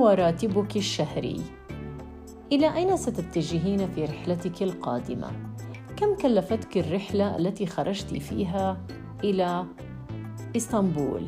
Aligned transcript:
هو 0.00 0.08
راتبك 0.08 0.76
الشهري. 0.76 1.40
إلى 2.52 2.74
أين 2.76 2.96
ستتجهين 2.96 3.88
في 3.88 4.04
رحلتك 4.04 4.62
القادمة؟ 4.62 5.30
كم 5.96 6.14
كلفتك 6.14 6.78
الرحلة 6.78 7.36
التي 7.36 7.66
خرجت 7.66 8.14
فيها 8.14 8.80
إلى 9.24 9.66
إسطنبول؟ 10.56 11.26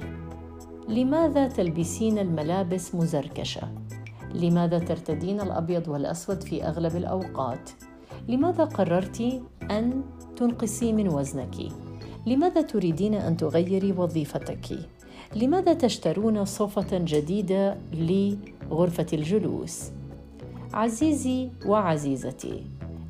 لماذا 0.89 1.49
تلبسين 1.49 2.19
الملابس 2.19 2.95
مزركشة؟ 2.95 3.63
لماذا 4.35 4.79
ترتدين 4.79 5.41
الأبيض 5.41 5.89
والأسود 5.89 6.43
في 6.43 6.65
أغلب 6.65 6.97
الأوقات؟ 6.97 7.71
لماذا 8.29 8.65
قررت 8.65 9.43
أن 9.71 10.03
تنقصي 10.37 10.93
من 10.93 11.09
وزنك؟ 11.09 11.55
لماذا 12.27 12.61
تريدين 12.61 13.15
أن 13.15 13.37
تغيري 13.37 13.93
وظيفتك؟ 13.93 14.79
لماذا 15.37 15.73
تشترون 15.73 16.45
صوفة 16.45 16.99
جديدة 16.99 17.77
لغرفه 18.73 19.07
الجلوس. 19.13 19.91
عزيزي 20.75 21.49
وعزيزتي 21.67 22.63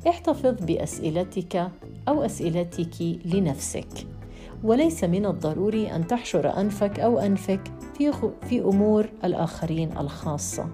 احتفظ 0.07 0.65
بأسئلتك 0.65 1.71
أو 2.07 2.25
أسئلتك 2.25 3.01
لنفسك. 3.25 4.07
وليس 4.63 5.03
من 5.03 5.25
الضروري 5.25 5.95
أن 5.95 6.07
تحشر 6.07 6.59
أنفك 6.59 6.99
أو 6.99 7.19
أنفك 7.19 7.61
في 7.97 8.11
في 8.49 8.59
أمور 8.59 9.09
الآخرين 9.23 9.97
الخاصة. 9.97 10.67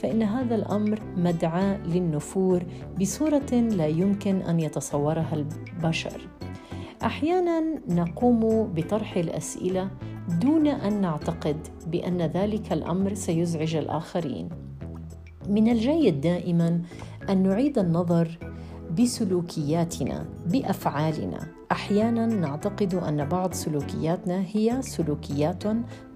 فإن 0.00 0.22
هذا 0.22 0.54
الأمر 0.54 1.00
مدعاه 1.16 1.86
للنفور 1.86 2.62
بصورة 3.00 3.52
لا 3.52 3.86
يمكن 3.86 4.36
أن 4.36 4.60
يتصورها 4.60 5.34
البشر 5.34 6.28
أحيانا 7.04 7.60
نقوم 7.88 8.72
بطرح 8.74 9.16
الأسئلة 9.16 9.90
دون 10.28 10.66
أن 10.66 11.00
نعتقد 11.00 11.56
بأن 11.86 12.22
ذلك 12.22 12.72
الأمر 12.72 13.14
سيزعج 13.14 13.76
الآخرين. 13.76 14.48
من 15.48 15.68
الجيد 15.68 16.20
دائما 16.20 16.82
أن 17.30 17.42
نعيد 17.42 17.78
النظر 17.78 18.38
بسلوكياتنا 18.98 20.24
بأفعالنا. 20.46 21.38
أحيانا 21.72 22.26
نعتقد 22.26 22.94
أن 22.94 23.24
بعض 23.24 23.52
سلوكياتنا 23.52 24.44
هي 24.52 24.82
سلوكيات 24.82 25.62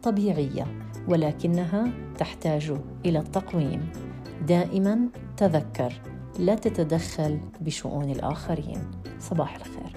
طبيعية 0.03 0.67
ولكنها 1.09 1.91
تحتاج 2.19 2.73
إلى 3.07 3.19
التقويم. 3.19 3.89
دائما 4.49 5.09
تذكر 5.37 5.93
لا 6.39 6.55
تتدخل 6.55 7.39
بشؤون 7.61 8.11
الآخرين. 8.11 8.79
صباح 9.19 9.57
الخير. 9.57 9.97